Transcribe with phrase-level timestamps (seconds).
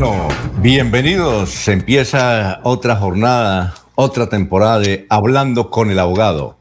[0.00, 0.28] Bueno,
[0.62, 1.68] bienvenidos.
[1.68, 6.56] Empieza otra jornada, otra temporada de Hablando con el abogado,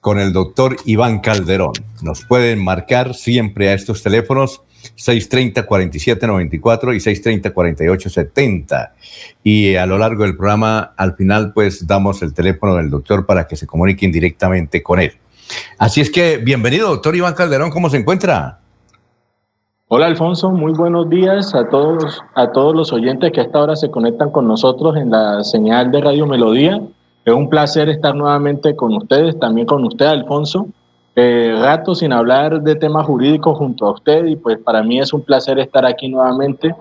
[0.00, 1.74] con el doctor Iván Calderón.
[2.00, 4.62] Nos pueden marcar siempre a estos teléfonos
[4.96, 8.92] 630-4794 y 630-4870.
[9.44, 13.46] Y a lo largo del programa, al final, pues damos el teléfono del doctor para
[13.46, 15.12] que se comuniquen directamente con él.
[15.76, 18.60] Así es que, bienvenido, doctor Iván Calderón, ¿cómo se encuentra?
[19.92, 23.74] Hola Alfonso, muy buenos días a todos, a todos los oyentes que a esta hora
[23.74, 26.80] se conectan con nosotros en la señal de Radio Melodía.
[27.24, 30.68] Es un placer estar nuevamente con ustedes, también con usted Alfonso.
[31.16, 35.12] Eh, rato sin hablar de temas jurídicos junto a usted y pues para mí es
[35.12, 36.72] un placer estar aquí nuevamente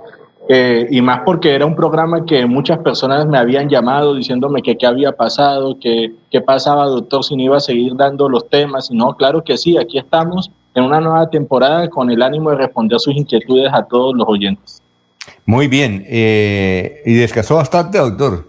[0.47, 4.77] eh, y más porque era un programa que muchas personas me habían llamado diciéndome que
[4.77, 8.91] qué había pasado, que qué pasaba doctor si no iba a seguir dando los temas
[8.91, 12.57] y no, claro que sí, aquí estamos en una nueva temporada con el ánimo de
[12.57, 14.81] responder sus inquietudes a todos los oyentes.
[15.45, 16.03] Muy bien.
[16.07, 18.47] Eh, ¿Y descansó bastante, doctor?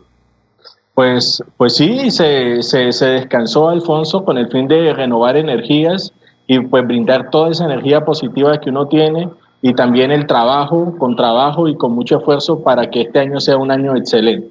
[0.94, 6.12] Pues, pues sí, se, se, descansó Alfonso con el fin de renovar energías
[6.46, 9.28] y pues brindar toda esa energía positiva que uno tiene
[9.62, 13.56] y también el trabajo, con trabajo y con mucho esfuerzo para que este año sea
[13.56, 14.48] un año excelente.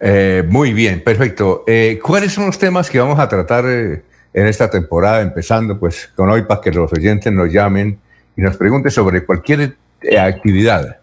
[0.00, 1.64] Eh, muy bien, perfecto.
[1.66, 3.64] Eh, ¿Cuáles son los temas que vamos a tratar
[4.32, 7.98] en esta temporada, empezando pues con hoy para que los oyentes nos llamen
[8.36, 10.98] y nos pregunten sobre cualquier eh, actividad.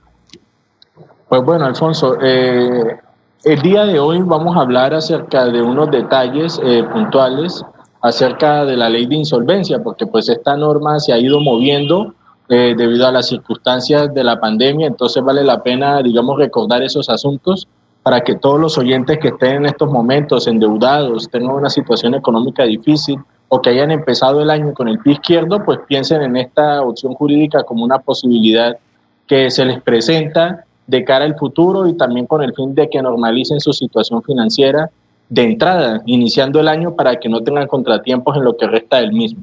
[1.28, 2.98] Pues bueno, Alfonso, eh,
[3.44, 7.64] el día de hoy vamos a hablar acerca de unos detalles eh, puntuales
[8.02, 12.14] acerca de la ley de insolvencia, porque pues esta norma se ha ido moviendo
[12.48, 17.68] debido a las circunstancias de la pandemia, entonces vale la pena, digamos, recordar esos asuntos
[18.06, 22.64] para que todos los oyentes que estén en estos momentos endeudados, tengan una situación económica
[22.64, 26.84] difícil o que hayan empezado el año con el pie izquierdo, pues piensen en esta
[26.84, 28.78] opción jurídica como una posibilidad
[29.26, 33.02] que se les presenta de cara al futuro y también con el fin de que
[33.02, 34.92] normalicen su situación financiera
[35.28, 39.14] de entrada, iniciando el año para que no tengan contratiempos en lo que resta del
[39.14, 39.42] mismo.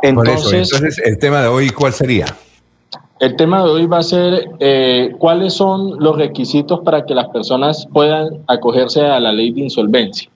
[0.00, 2.24] Entonces, entonces el tema de hoy, ¿cuál sería?
[3.22, 7.28] El tema de hoy va a ser eh, cuáles son los requisitos para que las
[7.28, 10.28] personas puedan acogerse a la ley de insolvencia.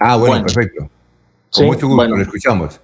[0.00, 0.90] Ah, bueno, perfecto.
[1.52, 2.80] Con mucho gusto, lo escuchamos.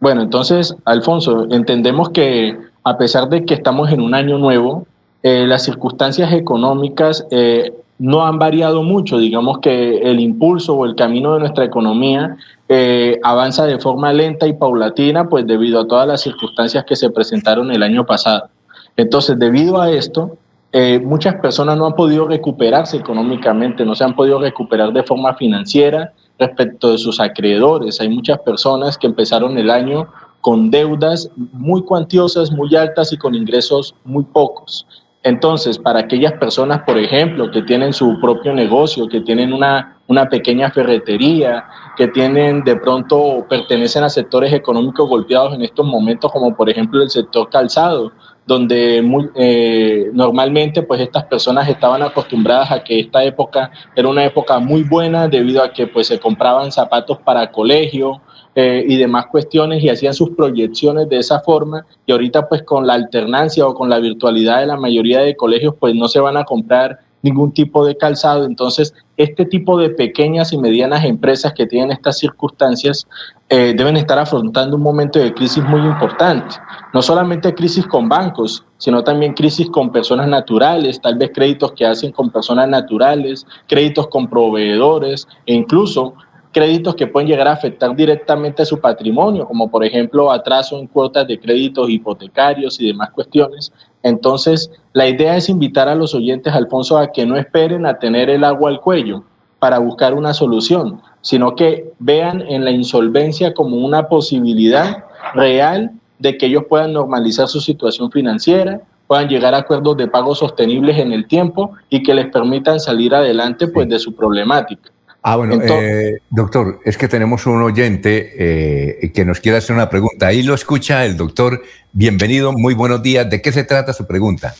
[0.00, 4.84] Bueno, entonces, Alfonso, entendemos que a pesar de que estamos en un año nuevo,
[5.22, 9.16] eh, las circunstancias económicas eh, no han variado mucho.
[9.18, 12.36] Digamos que el impulso o el camino de nuestra economía
[12.68, 17.10] eh, avanza de forma lenta y paulatina, pues debido a todas las circunstancias que se
[17.10, 18.48] presentaron el año pasado.
[18.96, 20.36] Entonces, debido a esto,
[20.72, 25.34] eh, muchas personas no han podido recuperarse económicamente, no se han podido recuperar de forma
[25.34, 28.00] financiera respecto de sus acreedores.
[28.00, 30.08] Hay muchas personas que empezaron el año
[30.40, 34.88] con deudas muy cuantiosas, muy altas y con ingresos muy pocos.
[35.24, 40.28] Entonces, para aquellas personas, por ejemplo, que tienen su propio negocio, que tienen una, una
[40.28, 41.64] pequeña ferretería,
[41.96, 47.02] que tienen de pronto pertenecen a sectores económicos golpeados en estos momentos, como por ejemplo
[47.02, 48.10] el sector calzado,
[48.46, 54.58] donde eh, normalmente pues estas personas estaban acostumbradas a que esta época era una época
[54.58, 58.20] muy buena debido a que pues se compraban zapatos para colegio,
[58.54, 62.86] eh, y demás cuestiones y hacían sus proyecciones de esa forma y ahorita pues con
[62.86, 66.36] la alternancia o con la virtualidad de la mayoría de colegios pues no se van
[66.36, 68.44] a comprar ningún tipo de calzado.
[68.44, 73.06] Entonces, este tipo de pequeñas y medianas empresas que tienen estas circunstancias
[73.48, 76.56] eh, deben estar afrontando un momento de crisis muy importante.
[76.92, 81.86] No solamente crisis con bancos, sino también crisis con personas naturales, tal vez créditos que
[81.86, 86.14] hacen con personas naturales, créditos con proveedores e incluso
[86.52, 90.86] créditos que pueden llegar a afectar directamente a su patrimonio, como por ejemplo atraso en
[90.86, 93.72] cuotas de créditos hipotecarios y demás cuestiones.
[94.02, 98.28] Entonces, la idea es invitar a los oyentes, Alfonso, a que no esperen a tener
[98.28, 99.24] el agua al cuello
[99.58, 106.36] para buscar una solución, sino que vean en la insolvencia como una posibilidad real de
[106.36, 111.12] que ellos puedan normalizar su situación financiera, puedan llegar a acuerdos de pago sostenibles en
[111.12, 114.91] el tiempo y que les permitan salir adelante pues, de su problemática.
[115.24, 119.88] Ah, bueno, eh, doctor, es que tenemos un oyente eh, que nos quiere hacer una
[119.88, 120.26] pregunta.
[120.26, 121.62] Ahí lo escucha el doctor.
[121.92, 123.30] Bienvenido, muy buenos días.
[123.30, 124.52] ¿De qué se trata su pregunta?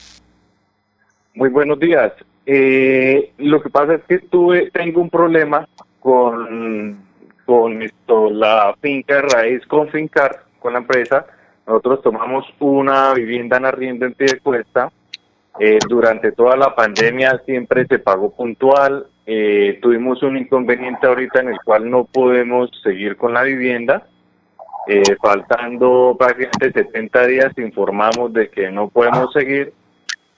[1.34, 2.12] Muy buenos días.
[2.46, 5.66] Eh, lo que pasa es que tuve, tengo un problema
[5.98, 6.96] con,
[7.44, 11.26] con esto, la finca raíz con Fincar, con la empresa.
[11.66, 14.92] Nosotros tomamos una vivienda en arriendo en pie de cuesta.
[15.88, 21.58] Durante toda la pandemia siempre se pagó puntual, eh, tuvimos un inconveniente ahorita en el
[21.64, 24.06] cual no podemos seguir con la vivienda.
[24.88, 29.72] Eh, faltando prácticamente 70 días informamos de que no podemos seguir.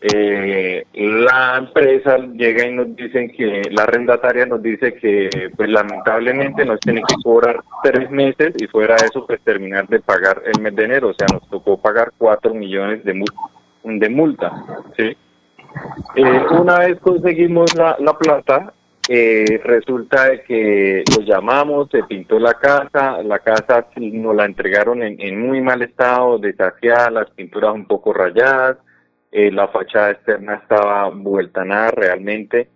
[0.02, 6.66] Eh, la empresa llega y nos dicen que la arrendataria nos dice que pues lamentablemente
[6.66, 10.60] nos tiene que cobrar tres meses y fuera de eso pues terminar de pagar el
[10.60, 13.40] mes de enero, o sea nos tocó pagar cuatro millones de multa,
[13.84, 14.64] de multa
[14.96, 15.16] ¿sí?
[16.16, 18.72] Eh, una vez conseguimos la, la plata,
[19.08, 25.02] eh, resulta de que los llamamos, se pintó la casa, la casa nos la entregaron
[25.02, 28.78] en, muy mal estado, desafiada, las pinturas un poco rayadas,
[29.32, 32.68] eh, la fachada externa estaba vuelta nada realmente.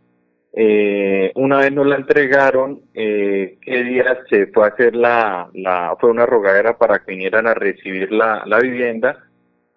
[1.37, 6.11] Una vez nos la entregaron, eh, ¿qué días se fue a hacer la, la, fue
[6.11, 9.28] una rogadera para que vinieran a recibir la, la vivienda?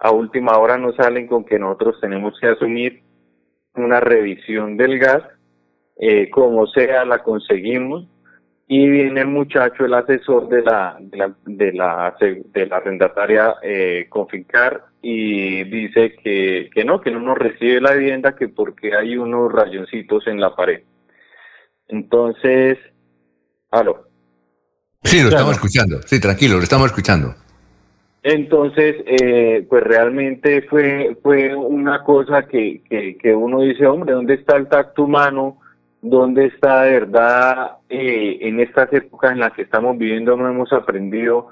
[0.02, 3.04] A última hora nos salen con que nosotros tenemos que asumir
[3.76, 5.22] una revisión del gas,
[6.00, 8.08] eh, como sea la conseguimos
[8.68, 13.56] y viene el muchacho, el asesor de la de la de la, de la arrendataria
[13.62, 18.96] eh, Confincar y dice que, que no, que no nos recibe la vivienda, que porque
[18.96, 20.82] hay unos rayoncitos en la pared.
[21.88, 22.80] Entonces,
[23.70, 24.08] aló.
[25.04, 26.02] Sí, lo estamos escuchando.
[26.04, 27.36] Sí, tranquilo, lo estamos escuchando.
[28.24, 32.84] Entonces, eh, pues realmente fue, fue una cosa que,
[33.20, 35.58] que, uno dice, hombre, ¿dónde está el tacto humano?
[36.04, 40.72] ¿Dónde está de verdad eh, en estas épocas en las que estamos viviendo no hemos
[40.72, 41.48] aprendido?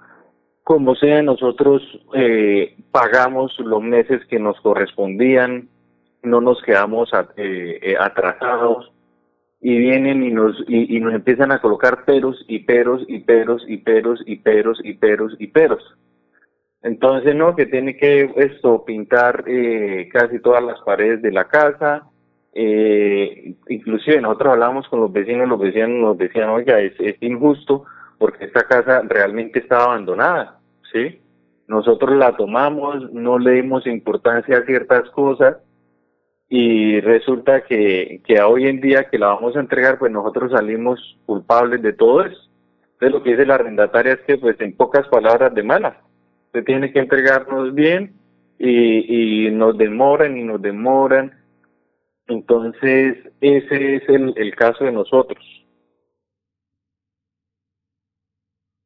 [0.64, 1.82] Como sea, nosotros
[2.14, 5.70] eh, pagamos los meses que nos correspondían,
[6.22, 8.92] no nos quedamos eh, atrasados
[9.60, 13.78] y vienen y nos y nos empiezan a colocar peros y peros y peros y
[13.78, 15.84] peros y peros y peros y peros.
[16.82, 22.08] Entonces, no, que tiene que esto pintar eh, casi todas las paredes de la casa.
[22.54, 27.86] Eh, inclusive nosotros hablábamos con los vecinos, los vecinos nos decían, oiga, es, es injusto
[28.18, 30.60] porque esta casa realmente estaba abandonada,
[30.92, 31.22] ¿sí?
[31.68, 35.58] Nosotros la tomamos, no le dimos importancia a ciertas cosas
[36.50, 41.18] y resulta que, que hoy en día que la vamos a entregar, pues nosotros salimos
[41.26, 42.42] culpables de todo eso.
[42.94, 45.96] Entonces lo que dice la arrendataria es que, pues en pocas palabras, de malas
[46.52, 48.14] se tiene que entregarnos bien
[48.58, 51.34] y, y nos demoran y nos demoran.
[52.28, 55.44] Entonces, ese es el, el caso de nosotros.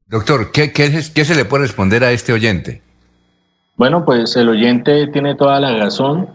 [0.08, 2.82] Doctor, ¿qué, qué, ¿qué se le puede responder a este oyente?
[3.76, 6.30] Bueno, pues el oyente tiene toda la razón.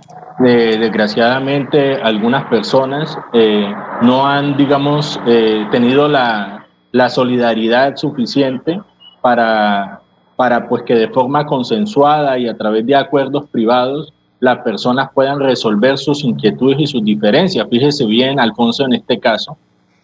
[0.45, 3.73] Eh, desgraciadamente, algunas personas eh,
[4.03, 8.81] no han, digamos, eh, tenido la, la solidaridad suficiente
[9.21, 10.01] para
[10.39, 15.41] para pues que de forma consensuada y a través de acuerdos privados las personas puedan
[15.41, 17.67] resolver sus inquietudes y sus diferencias.
[17.69, 19.59] Fíjese bien, Alfonso, en este caso,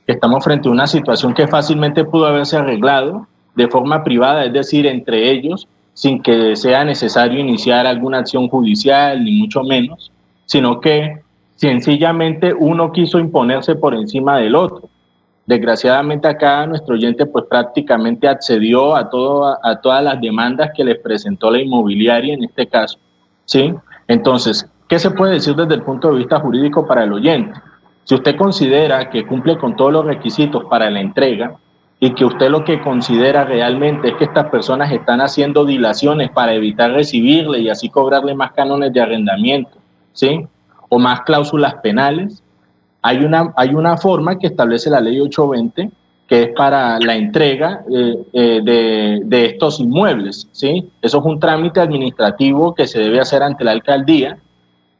[0.04, 4.52] que estamos frente a una situación que fácilmente pudo haberse arreglado de forma privada, es
[4.52, 10.10] decir, entre ellos, sin que sea necesario iniciar alguna acción judicial, ni mucho menos,
[10.46, 11.20] sino que
[11.54, 14.88] sencillamente uno quiso imponerse por encima del otro.
[15.46, 20.94] Desgraciadamente acá nuestro oyente pues prácticamente accedió a, todo, a todas las demandas que le
[20.94, 22.98] presentó la inmobiliaria en este caso.
[23.44, 23.74] ¿sí?
[24.08, 27.60] Entonces, ¿qué se puede decir desde el punto de vista jurídico para el oyente?
[28.04, 31.56] Si usted considera que cumple con todos los requisitos para la entrega
[32.00, 36.52] y que usted lo que considera realmente es que estas personas están haciendo dilaciones para
[36.52, 39.78] evitar recibirle y así cobrarle más cánones de arrendamiento,
[40.12, 40.46] ¿sí?
[40.90, 42.43] O más cláusulas penales,
[43.06, 45.90] hay una, hay una forma que establece la ley 820
[46.26, 50.88] que es para la entrega eh, eh, de, de, estos inmuebles, ¿sí?
[51.02, 54.38] Eso es un trámite administrativo que se debe hacer ante la alcaldía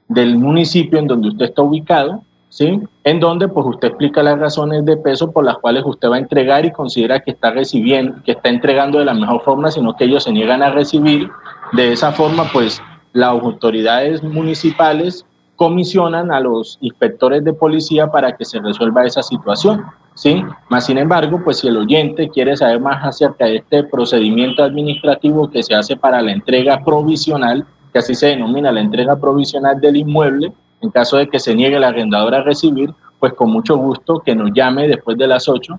[0.06, 2.78] del municipio en donde usted está ubicado, ¿sí?
[3.04, 6.18] En donde pues usted explica las razones de peso por las cuales usted va a
[6.18, 10.04] entregar y considera que está recibiendo, que está entregando de la mejor forma, sino que
[10.04, 11.30] ellos se niegan a recibir.
[11.72, 12.82] De esa forma, pues
[13.14, 15.24] las autoridades municipales
[15.56, 19.84] comisionan a los inspectores de policía para que se resuelva esa situación.
[20.14, 20.42] ¿sí?
[20.68, 25.50] Más sin embargo, pues si el oyente quiere saber más acerca de este procedimiento administrativo
[25.50, 29.96] que se hace para la entrega provisional, que así se denomina la entrega provisional del
[29.96, 34.20] inmueble, en caso de que se niegue el arrendador a recibir, pues con mucho gusto
[34.20, 35.78] que nos llame después de las 8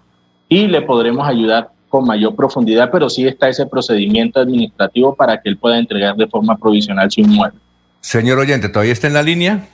[0.50, 5.50] y le podremos ayudar con mayor profundidad, pero sí está ese procedimiento administrativo para que
[5.50, 7.60] él pueda entregar de forma provisional su inmueble.
[8.05, 9.67] Señor oyente, ¿todavía está en la línea?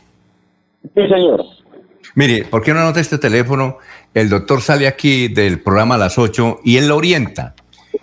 [0.83, 1.43] Sí, señor.
[2.15, 3.77] Mire, ¿por qué no anota este teléfono?
[4.13, 7.55] El doctor sale aquí del programa a las 8 y él lo orienta.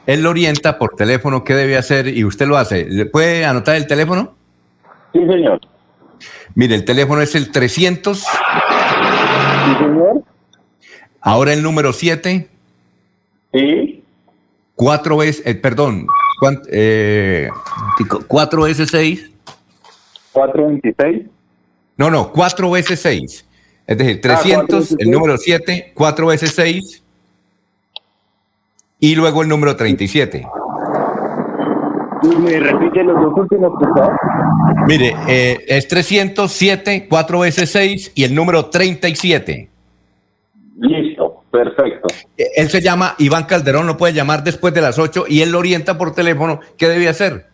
[0.05, 2.85] Él lo orienta por teléfono qué debe hacer y usted lo hace.
[2.85, 4.35] ¿Le puede anotar el teléfono?
[5.15, 5.61] Sí, señor.
[6.55, 8.19] Mire, el teléfono es el 300.
[8.19, 8.27] Sí,
[9.79, 10.23] señor.
[11.23, 12.49] Ahora el número 7.
[13.55, 14.05] Sí.
[14.75, 16.07] Cuatro veces, eh, perdón,
[16.39, 17.49] cuán- eh,
[18.27, 19.31] cuatro veces 6.
[20.39, 21.27] 426.
[21.97, 23.47] No, no, cuatro veces 6.
[23.87, 27.03] Es decir, Ah, cuatro 300, veces el número 7, cuatro veces 6.
[29.01, 30.47] Y luego el número 37.
[32.23, 34.17] Y me repite los dos últimos, por favor.
[34.87, 39.69] Mire, eh, es 307, 4 veces 6 y el número 37.
[40.81, 42.09] Listo, perfecto.
[42.37, 45.51] Eh, Él se llama Iván Calderón, lo puede llamar después de las 8 y él
[45.53, 47.47] lo orienta por teléfono qué debe hacer.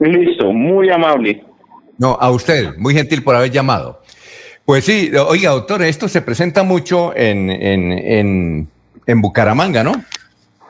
[0.00, 1.44] Listo, muy amable.
[1.98, 4.00] No, a usted, muy gentil por haber llamado.
[4.64, 8.68] Pues sí, oiga, doctor, esto se presenta mucho en, en, en,
[9.06, 9.92] en Bucaramanga, ¿no?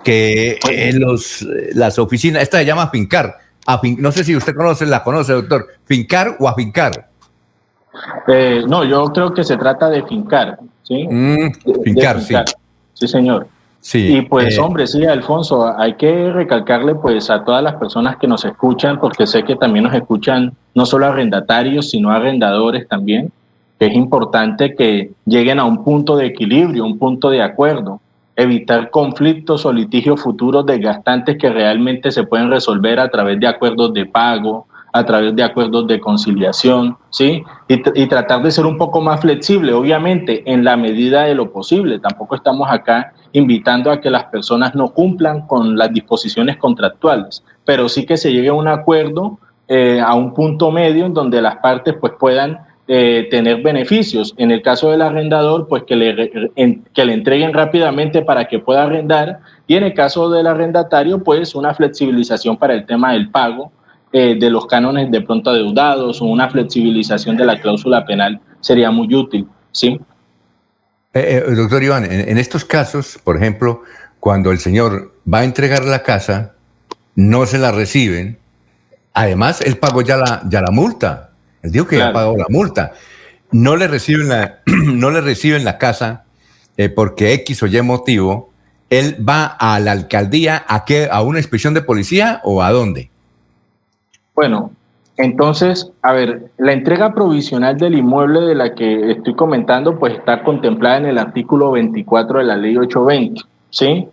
[0.05, 3.37] Que eh, los, las oficinas, esta se llama Fincar.
[3.67, 5.67] Afin- no sé si usted conoce, la conoce, doctor.
[5.85, 7.09] Fincar o afincar.
[8.29, 11.07] Eh, no, yo creo que se trata de fincar, ¿sí?
[11.09, 12.35] Mm, De- de fincar, sí.
[12.95, 13.49] Sí, señor.
[13.81, 14.17] Sí.
[14.19, 18.27] Y pues, eh, hombre, sí, Alfonso, hay que recalcarle pues a todas las personas que
[18.27, 23.33] nos escuchan, porque sé que también nos escuchan no solo arrendatarios, sino arrendadores también,
[23.81, 28.01] que es importante que lleguen a un punto de equilibrio, un punto de acuerdo,
[28.37, 33.93] evitar conflictos o litigios futuros desgastantes que realmente se pueden resolver a través de acuerdos
[33.93, 37.43] de pago, a través de acuerdos de conciliación, ¿sí?
[37.67, 41.51] Y, y tratar de ser un poco más flexible, obviamente, en la medida de lo
[41.51, 41.99] posible.
[41.99, 47.89] Tampoco estamos acá invitando a que las personas no cumplan con las disposiciones contractuales, pero
[47.89, 51.57] sí que se llegue a un acuerdo, eh, a un punto medio en donde las
[51.57, 54.35] partes pues puedan eh, tener beneficios.
[54.39, 56.31] En el caso del arrendador, pues que le,
[56.95, 61.55] que le entreguen rápidamente para que pueda arrendar y en el caso del arrendatario, pues
[61.55, 63.71] una flexibilización para el tema del pago
[64.13, 68.91] eh, de los cánones de pronto adeudados o una flexibilización de la cláusula penal sería
[68.91, 70.01] muy útil, ¿sí?
[71.13, 73.83] Doctor Iván, en estos casos, por ejemplo,
[74.21, 76.55] cuando el señor va a entregar la casa,
[77.15, 78.39] no se la reciben.
[79.15, 81.31] Además, él pagó ya la, ya la multa.
[81.63, 82.93] Él dijo que ya pagó la multa.
[83.51, 86.25] No le reciben la, no le reciben la casa
[86.77, 88.51] eh, porque X o Y motivo.
[88.91, 93.11] Él va a la alcaldía a qué, a una inspección de policía o a dónde.
[94.35, 94.71] Bueno,
[95.19, 100.45] entonces, a ver, la entrega provisional del inmueble de la que estoy comentando, pues está
[100.45, 104.09] contemplada en el artículo 24 de la ley 820, ¿sí?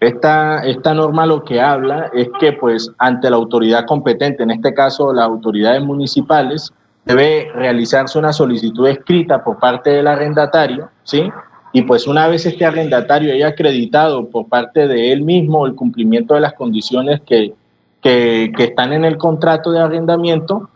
[0.00, 4.72] Esta, esta norma lo que habla es que, pues, ante la autoridad competente, en este
[4.72, 6.72] caso las autoridades municipales,
[7.04, 11.30] debe realizarse una solicitud escrita por parte del arrendatario, ¿sí?
[11.72, 16.34] Y pues una vez este arrendatario haya acreditado por parte de él mismo el cumplimiento
[16.34, 17.54] de las condiciones que,
[18.00, 20.68] que, están en el contrato de arrendamiento,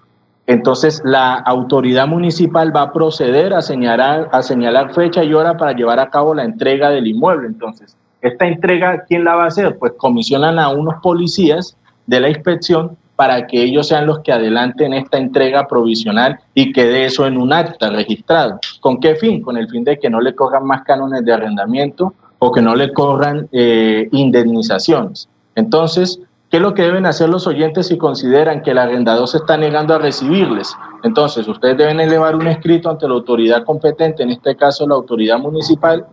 [0.47, 5.73] entonces la autoridad municipal va a proceder a señalar, a señalar fecha y hora para
[5.73, 7.49] llevar a cabo la entrega del inmueble.
[7.49, 7.97] Entonces,
[8.29, 9.79] esta entrega, ¿quién la va a hacer?
[9.79, 11.77] Pues comisionan a unos policías
[12.07, 17.05] de la inspección para que ellos sean los que adelanten esta entrega provisional y quede
[17.05, 18.59] eso en un acta registrado.
[18.81, 19.41] ¿Con qué fin?
[19.43, 22.75] Con el fin de que no le corran más cánones de arrendamiento o que no
[22.75, 25.29] le corran eh, indemnizaciones.
[25.55, 26.19] Entonces,
[26.51, 29.57] ¿qué es lo que deben hacer los oyentes si consideran que el arrendador se está
[29.57, 30.75] negando a recibirles?
[31.05, 35.39] Entonces, ustedes deben elevar un escrito ante la autoridad competente, en este caso la autoridad
[35.39, 36.07] municipal,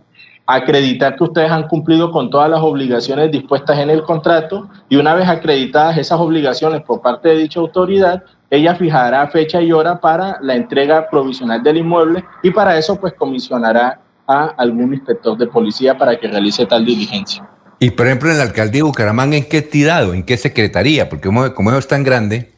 [0.46, 5.14] acreditar que ustedes han cumplido con todas las obligaciones dispuestas en el contrato y una
[5.14, 10.38] vez acreditadas esas obligaciones por parte de dicha autoridad, ella fijará fecha y hora para
[10.42, 15.96] la entrega provisional del inmueble y para eso pues comisionará a algún inspector de policía
[15.96, 17.48] para que realice tal diligencia.
[17.78, 21.08] Y por ejemplo, en la alcaldía de Bucaramanga, ¿en qué entidad o en qué secretaría?
[21.08, 22.52] Porque como, como eso es tan grande.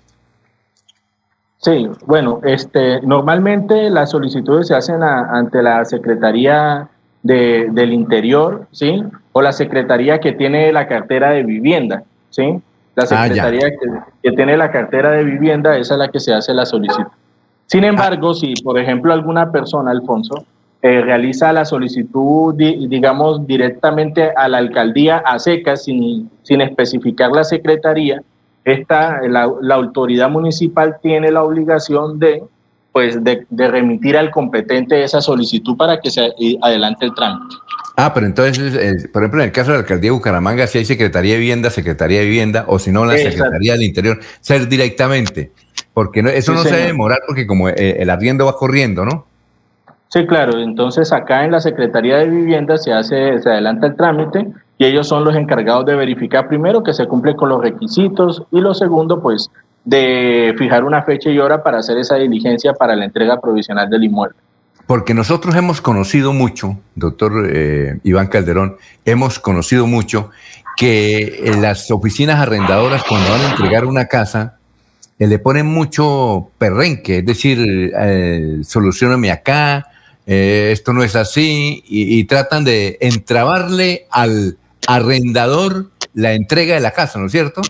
[1.59, 6.91] Sí, bueno, este, normalmente las solicitudes se hacen a- ante la Secretaría
[7.25, 9.03] de- del Interior, ¿sí?
[9.33, 12.61] O la Secretaría que tiene la cartera de vivienda, ¿sí?
[12.95, 13.07] La Ah.
[13.07, 13.87] Secretaría que,
[14.23, 17.11] que tiene la cartera de vivienda, esa es la que se hace la solicitud.
[17.67, 20.45] Sin embargo, si, por ejemplo, alguna persona, Alfonso,
[20.83, 27.31] eh, realiza la solicitud, di- digamos, directamente a la alcaldía a secas, sin, sin especificar
[27.33, 28.23] la secretaría,
[28.67, 32.43] esta, la, la autoridad municipal tiene la obligación de
[32.95, 36.33] pues de, remitir al competente esa solicitud para que se
[36.63, 37.57] adelante el trámite.
[37.97, 40.79] Ah, pero entonces, eh, por ejemplo, en el caso de la alcaldía de Bucaramanga, si
[40.79, 44.69] hay Secretaría de Vivienda, Secretaría de Vivienda, o si no, la Secretaría del Interior, ser
[44.69, 45.51] directamente,
[45.93, 49.27] porque eso no se debe demorar porque como eh, el arriendo va corriendo, ¿no?
[50.07, 50.61] Sí, claro.
[50.61, 54.47] Entonces acá en la Secretaría de Vivienda se hace, se adelanta el trámite
[54.79, 58.61] y ellos son los encargados de verificar primero que se cumple con los requisitos y
[58.61, 59.51] lo segundo, pues,
[59.85, 64.05] de fijar una fecha y hora para hacer esa diligencia para la entrega provisional del
[64.05, 64.37] inmueble.
[64.87, 70.31] Porque nosotros hemos conocido mucho, doctor eh, Iván Calderón, hemos conocido mucho
[70.77, 74.59] que en las oficinas arrendadoras cuando van a entregar una casa,
[75.19, 79.87] eh, le ponen mucho perrenque, es decir, eh, solucioname acá,
[80.27, 86.91] eh, esto no es así, y, tratan de entrabarle al arrendador la entrega de la
[86.91, 87.63] casa, ¿no es cierto?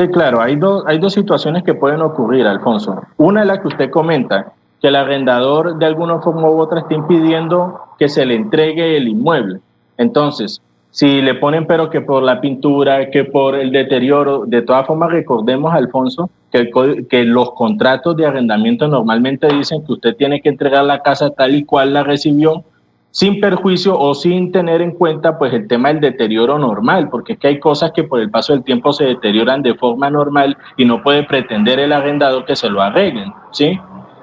[0.00, 3.02] Sí, claro, hay, dos hay dos situaciones que pueden ocurrir, Alfonso.
[3.18, 6.94] Una es la que usted comenta, que el arrendador de alguna forma u otra está
[6.94, 9.60] impidiendo que se le entregue el inmueble.
[9.98, 14.86] Entonces, si le ponen pero que por la pintura, que por el deterioro, de todas
[14.86, 16.70] formas recordemos, Alfonso, que,
[17.10, 21.54] que los contratos de arrendamiento normalmente dicen que usted tiene que entregar la casa tal
[21.54, 22.64] y cual la recibió,
[23.10, 27.38] sin perjuicio o sin tener en cuenta pues el tema del deterioro normal, porque es
[27.38, 30.84] que hay cosas que por el paso del tiempo se deterioran de forma normal y
[30.84, 33.78] no puede pretender el arrendador que se lo arreglen, ¿sí?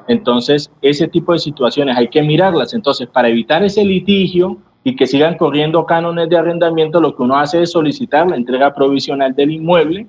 [0.07, 2.73] Entonces, ese tipo de situaciones hay que mirarlas.
[2.73, 7.35] Entonces, para evitar ese litigio, y que sigan corriendo cánones de arrendamiento, lo que uno
[7.35, 10.07] hace es solicitar la entrega provisional del inmueble.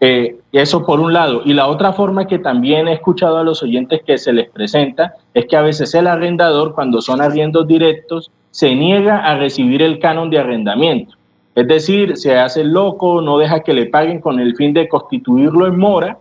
[0.00, 1.42] Eh, eso por un lado.
[1.44, 5.14] Y la otra forma que también he escuchado a los oyentes que se les presenta
[5.34, 9.98] es que a veces el arrendador, cuando son arriendos directos, se niega a recibir el
[9.98, 11.14] canon de arrendamiento.
[11.54, 15.66] Es decir, se hace loco, no deja que le paguen con el fin de constituirlo
[15.66, 16.18] en mora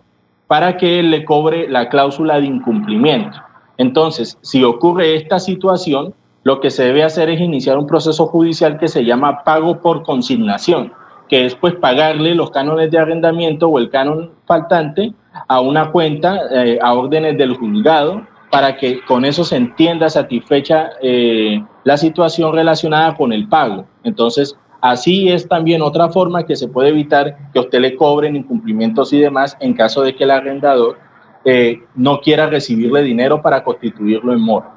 [0.47, 3.37] para que él le cobre la cláusula de incumplimiento.
[3.77, 8.77] Entonces, si ocurre esta situación, lo que se debe hacer es iniciar un proceso judicial
[8.77, 10.91] que se llama pago por consignación,
[11.29, 15.13] que es pues pagarle los cánones de arrendamiento o el canon faltante
[15.47, 20.89] a una cuenta eh, a órdenes del juzgado para que con eso se entienda satisfecha
[21.01, 23.85] eh, la situación relacionada con el pago.
[24.03, 29.13] Entonces, así es también otra forma que se puede evitar que usted le cobren incumplimientos
[29.13, 30.97] y demás en caso de que el arrendador
[31.45, 34.71] eh, no quiera recibirle dinero para constituirlo en mora.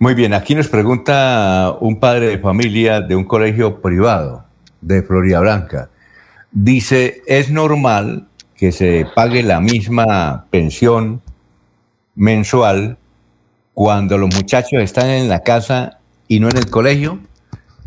[0.00, 4.47] Muy bien, aquí nos pregunta un padre de familia de un colegio privado
[4.80, 5.90] de Florida Blanca.
[6.50, 11.22] Dice, ¿es normal que se pague la misma pensión
[12.14, 12.96] mensual
[13.74, 17.20] cuando los muchachos están en la casa y no en el colegio?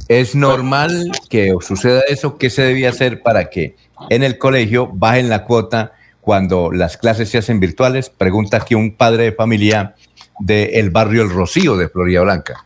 [0.08, 2.38] ¿Es normal que suceda eso?
[2.38, 3.76] ¿Qué se debía hacer para que
[4.10, 8.10] en el colegio bajen la cuota cuando las clases se hacen virtuales?
[8.10, 9.96] Pregunta aquí un padre de familia
[10.40, 12.66] del barrio El Rocío de Florida Blanca.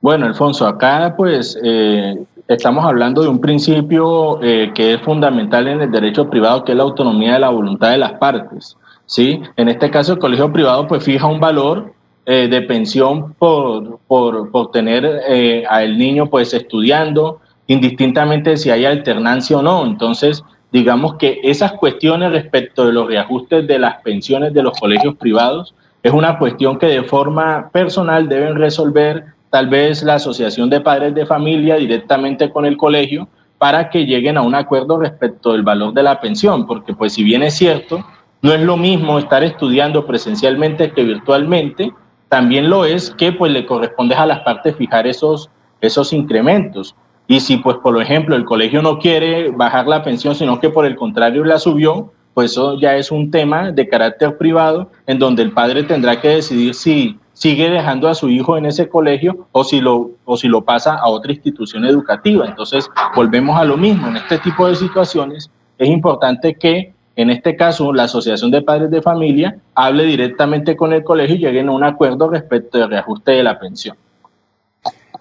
[0.00, 2.16] Bueno, Alfonso, acá pues eh,
[2.48, 6.78] estamos hablando de un principio eh, que es fundamental en el derecho privado, que es
[6.78, 8.76] la autonomía de la voluntad de las partes.
[9.06, 9.40] ¿sí?
[9.56, 11.92] En este caso, el colegio privado pues fija un valor
[12.26, 15.22] eh, de pensión por, por, por tener
[15.68, 19.84] al niño pues estudiando, indistintamente si hay alternancia o no.
[19.84, 25.16] Entonces, digamos que esas cuestiones respecto de los reajustes de las pensiones de los colegios
[25.16, 30.80] privados es una cuestión que de forma personal deben resolver tal vez la asociación de
[30.80, 35.62] padres de familia directamente con el colegio para que lleguen a un acuerdo respecto del
[35.62, 38.04] valor de la pensión, porque pues si bien es cierto,
[38.40, 41.92] no es lo mismo estar estudiando presencialmente que virtualmente,
[42.28, 46.94] también lo es que pues le corresponde a las partes fijar esos, esos incrementos.
[47.26, 50.86] Y si pues por ejemplo el colegio no quiere bajar la pensión, sino que por
[50.86, 55.42] el contrario la subió, pues eso ya es un tema de carácter privado en donde
[55.42, 59.62] el padre tendrá que decidir si sigue dejando a su hijo en ese colegio o
[59.62, 62.44] si lo, o si lo pasa a otra institución educativa.
[62.44, 64.08] Entonces, volvemos a lo mismo.
[64.08, 65.48] En este tipo de situaciones
[65.78, 70.92] es importante que, en este caso, la Asociación de Padres de Familia hable directamente con
[70.92, 73.96] el colegio y lleguen a un acuerdo respecto del reajuste de la pensión.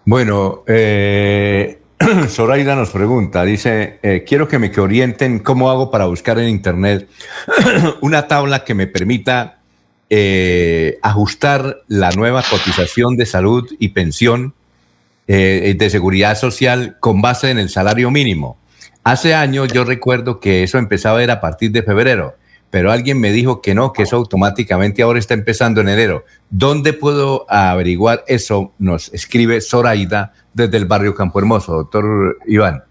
[0.04, 1.82] Bueno, eh,
[2.30, 7.08] Zoraida nos pregunta, dice, eh, quiero que me orienten cómo hago para buscar en Internet
[8.02, 9.57] una tabla que me permita
[10.10, 14.54] eh, ajustar la nueva cotización de salud y pensión
[15.28, 18.58] eh, de seguridad social con base en el salario mínimo.
[19.04, 22.36] Hace años yo recuerdo que eso empezaba a ir a partir de febrero
[22.70, 26.26] pero alguien me dijo que no, que eso automáticamente ahora está empezando en enero.
[26.50, 28.74] ¿Dónde puedo averiguar eso?
[28.78, 32.84] Nos escribe Zoraida desde el barrio Campo Hermoso, doctor Iván.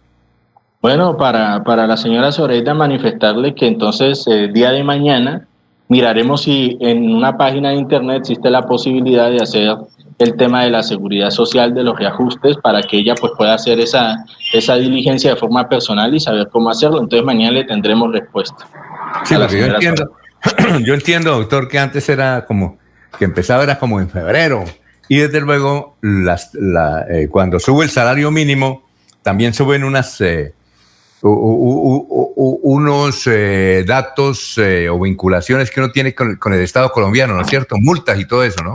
[0.80, 5.46] Bueno, para, para la señora Zoraida manifestarle que entonces el día de mañana
[5.88, 9.76] miraremos si en una página de internet existe la posibilidad de hacer
[10.18, 13.78] el tema de la seguridad social de los reajustes para que ella pues pueda hacer
[13.80, 17.00] esa, esa diligencia de forma personal y saber cómo hacerlo.
[17.00, 18.66] Entonces mañana le tendremos respuesta.
[19.24, 20.12] Sí, yo entiendo,
[20.84, 22.78] yo entiendo, doctor, que antes era como,
[23.18, 24.64] que empezaba era como en febrero
[25.08, 26.50] y desde luego las,
[27.10, 28.84] eh, cuando sube el salario mínimo
[29.22, 30.20] también suben unas...
[30.20, 30.52] Eh,
[32.62, 37.48] unos eh, datos o vinculaciones que uno tiene con, con el Estado colombiano, ¿no es
[37.48, 37.76] cierto?
[37.78, 38.74] Multas y todo eso, ¿no?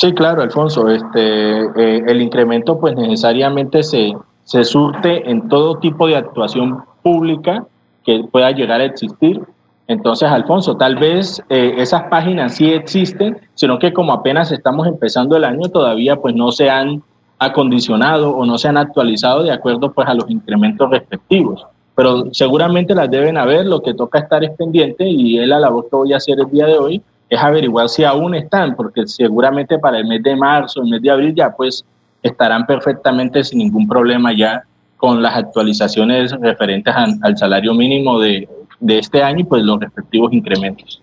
[0.00, 0.88] Sí, claro, Alfonso.
[0.88, 7.66] Este, eh, el incremento, pues necesariamente se, se surte en todo tipo de actuación pública
[8.04, 9.42] que pueda llegar a existir.
[9.88, 15.36] Entonces, Alfonso, tal vez eh, esas páginas sí existen, sino que como apenas estamos empezando
[15.36, 17.02] el año, todavía pues no se han
[17.38, 21.66] acondicionado o no se han actualizado de acuerdo pues a los incrementos respectivos.
[21.94, 25.88] Pero seguramente las deben haber, lo que toca estar es pendiente y es la labor
[25.90, 29.78] que voy a hacer el día de hoy, es averiguar si aún están, porque seguramente
[29.78, 31.84] para el mes de marzo, el mes de abril ya pues
[32.22, 34.64] estarán perfectamente sin ningún problema ya
[34.96, 38.48] con las actualizaciones referentes al salario mínimo de,
[38.88, 41.02] este año y pues los respectivos incrementos.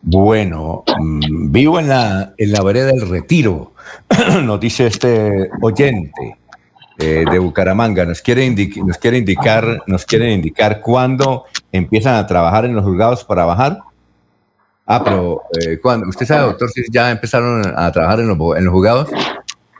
[0.00, 3.72] Bueno, mm, vivo en la, en la vereda del retiro,
[4.44, 6.38] nos dice este oyente
[6.98, 8.52] eh, de Bucaramanga, nos quiere,
[8.84, 13.78] nos quiere indicar, nos quieren indicar cuándo empiezan a trabajar en los juzgados para bajar.
[14.84, 18.64] Ah, pero eh, cuando usted sabe, doctor, si ya empezaron a trabajar en los, en
[18.64, 19.10] los juzgados.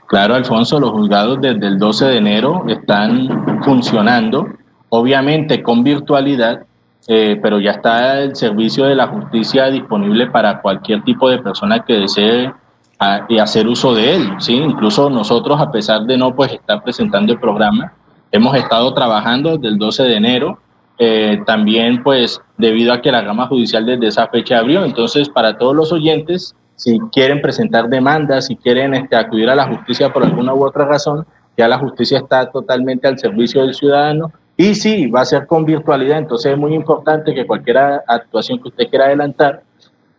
[0.07, 4.47] Claro, Alfonso, los juzgados desde el 12 de enero están funcionando,
[4.89, 6.63] obviamente con virtualidad,
[7.07, 11.83] eh, pero ya está el servicio de la justicia disponible para cualquier tipo de persona
[11.83, 12.51] que desee
[12.99, 14.29] ah, hacer uso de él.
[14.39, 14.55] ¿sí?
[14.55, 17.93] Incluso nosotros, a pesar de no pues, estar presentando el programa,
[18.31, 20.59] hemos estado trabajando desde el 12 de enero
[21.01, 24.83] eh, también pues debido a que la gama judicial desde esa fecha abrió.
[24.83, 29.65] Entonces, para todos los oyentes, si quieren presentar demandas, si quieren este, acudir a la
[29.65, 31.25] justicia por alguna u otra razón,
[31.57, 34.33] ya la justicia está totalmente al servicio del ciudadano.
[34.57, 38.67] Y sí, va a ser con virtualidad, entonces es muy importante que cualquier actuación que
[38.67, 39.63] usted quiera adelantar,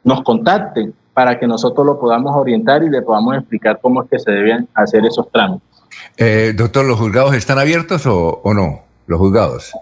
[0.03, 4.19] nos contacte para que nosotros lo podamos orientar y le podamos explicar cómo es que
[4.19, 5.69] se deben hacer esos trámites.
[6.17, 8.83] Eh, doctor, ¿los juzgados están abiertos o, o no?
[9.07, 9.73] Los juzgados.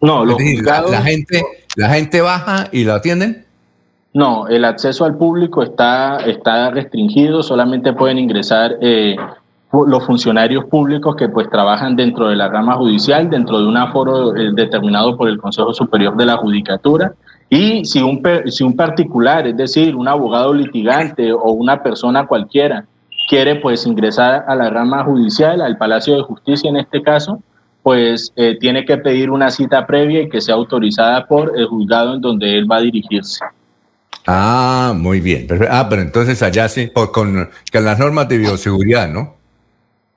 [0.00, 1.42] No, los la, gente,
[1.76, 3.44] la gente baja y lo atienden.
[4.14, 9.16] No, el acceso al público está, está restringido, solamente pueden ingresar eh,
[9.72, 14.34] los funcionarios públicos que pues trabajan dentro de la rama judicial, dentro de un aforo
[14.34, 17.12] eh, determinado por el Consejo Superior de la Judicatura.
[17.50, 22.84] Y si un, si un particular, es decir, un abogado litigante o una persona cualquiera,
[23.28, 27.42] quiere pues ingresar a la rama judicial, al Palacio de Justicia en este caso,
[27.82, 32.14] pues eh, tiene que pedir una cita previa y que sea autorizada por el juzgado
[32.14, 33.44] en donde él va a dirigirse.
[34.28, 35.48] Ah, muy bien.
[35.70, 39.34] ah, pero entonces allá sí, con, con las normas de bioseguridad, ¿no?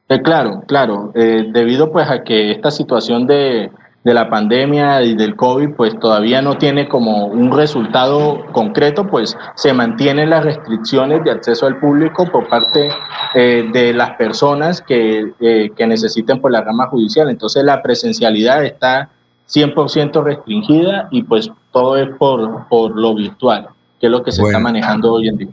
[0.10, 1.12] Eh, claro, claro.
[1.16, 3.72] Eh, debido pues a que esta situación de,
[4.04, 9.38] de la pandemia y del COVID, pues todavía no tiene como un resultado concreto, pues
[9.56, 12.90] se mantienen las restricciones de acceso al público por parte
[13.34, 17.30] eh, de las personas que, eh, que necesiten por la rama judicial.
[17.30, 19.10] Entonces la presencialidad está
[19.48, 23.70] 100% restringida y pues todo es por, por lo virtual
[24.04, 25.48] que es lo que se está manejando hoy en día.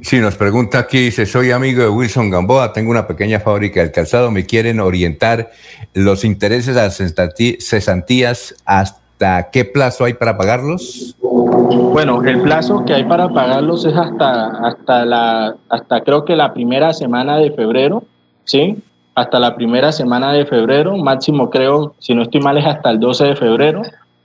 [0.00, 3.92] Sí, nos pregunta aquí, dice, soy amigo de Wilson Gamboa, tengo una pequeña fábrica del
[3.92, 5.50] calzado, me quieren orientar
[5.92, 11.16] los intereses a cesantías, ¿hasta qué plazo hay para pagarlos?
[11.20, 16.54] Bueno, el plazo que hay para pagarlos es hasta, hasta, la, hasta creo que la
[16.54, 18.04] primera semana de febrero,
[18.44, 18.78] ¿sí?
[19.14, 22.98] Hasta la primera semana de febrero, máximo creo, si no estoy mal, es hasta el
[22.98, 23.82] 12 de febrero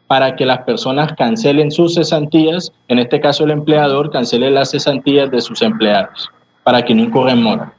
[0.07, 5.29] para que las personas cancelen sus cesantías, en este caso el empleador cancele las cesantías
[5.29, 6.29] de sus empleados,
[6.63, 7.73] para que no incurren mora.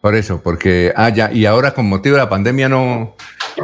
[0.00, 3.14] Por eso, porque haya, y ahora con motivo de la pandemia no,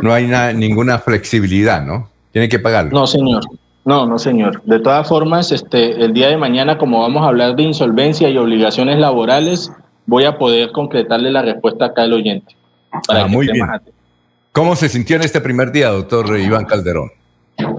[0.03, 2.09] no hay ninguna flexibilidad, ¿no?
[2.33, 2.93] Tiene que pagarlo.
[2.93, 3.43] No, señor.
[3.85, 4.63] No, no, señor.
[4.65, 8.37] De todas formas, este, el día de mañana, como vamos a hablar de insolvencia y
[8.37, 9.73] obligaciones laborales,
[10.07, 12.57] voy a poder concretarle la respuesta acá al oyente.
[13.07, 13.67] Para ah, muy bien.
[14.53, 17.11] ¿Cómo se sintió en este primer día, doctor Iván Calderón?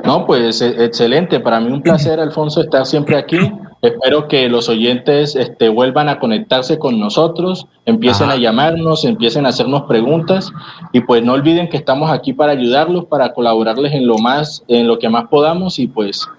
[0.03, 1.39] No, pues e, excelente.
[1.39, 3.37] Para mí un placer, Alfonso, estar siempre aquí.
[3.81, 9.49] Espero que los oyentes este, vuelvan a conectarse con nosotros, empiecen a llamarnos, empiecen a
[9.49, 10.51] hacernos preguntas
[10.91, 14.87] y pues no olviden que estamos aquí para ayudarlos, para colaborarles en lo más, en
[14.87, 16.29] lo que más podamos y pues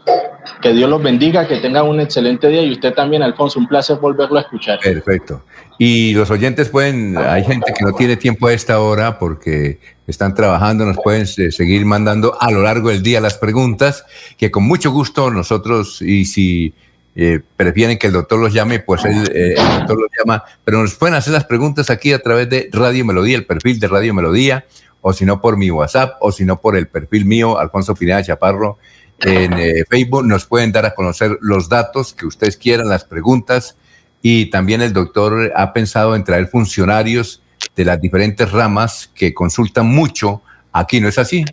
[0.60, 3.98] que Dios los bendiga, que tengan un excelente día y usted también, Alfonso, un placer
[3.98, 4.78] volverlo a escuchar.
[4.78, 5.42] Perfecto.
[5.84, 10.32] Y los oyentes pueden, hay gente que no tiene tiempo a esta hora porque están
[10.32, 14.04] trabajando, nos pueden seguir mandando a lo largo del día las preguntas,
[14.38, 16.72] que con mucho gusto nosotros, y si
[17.16, 19.24] eh, prefieren que el doctor los llame, pues el
[19.56, 23.36] doctor los llama, pero nos pueden hacer las preguntas aquí a través de Radio Melodía,
[23.36, 24.64] el perfil de Radio Melodía,
[25.00, 28.22] o si no por mi WhatsApp, o si no por el perfil mío, Alfonso Pineda
[28.22, 28.78] Chaparro,
[29.18, 33.74] en Facebook, nos pueden dar a conocer los datos que ustedes quieran, las preguntas,
[34.22, 37.42] y también el doctor ha pensado en traer funcionarios
[37.74, 41.44] de las diferentes ramas que consultan mucho aquí, ¿no es así?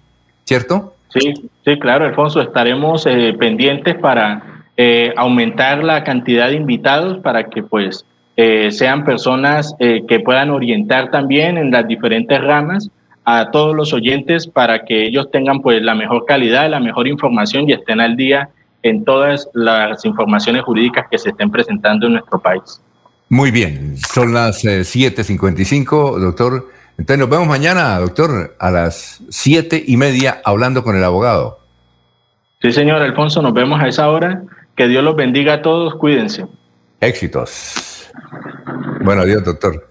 [0.46, 0.96] ¿Cierto?
[1.10, 1.34] Sí,
[1.66, 7.64] sí, claro, Alfonso, estaremos eh, pendientes para eh, aumentar la cantidad de invitados para que
[7.64, 8.06] pues
[8.38, 12.90] eh, sean personas que puedan orientar también en las diferentes ramas
[13.26, 17.70] a todos los oyentes para que ellos tengan pues la mejor calidad, la mejor información
[17.70, 18.50] y estén al día
[18.84, 22.82] en todas las informaciones jurídicas que se estén presentando en nuestro país.
[23.30, 26.70] Muy bien, son las 7.55, eh, doctor.
[26.98, 31.60] Entonces nos vemos mañana, doctor, a las siete y media hablando con el abogado.
[32.62, 34.44] Sí, señor Alfonso, nos vemos a esa hora.
[34.76, 36.46] Que Dios los bendiga a todos, cuídense.
[37.00, 38.10] Éxitos.
[39.02, 39.88] Bueno, adiós, doctor.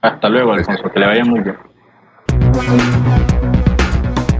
[0.00, 1.56] Hasta luego, Alfonso, que le vaya muy bien.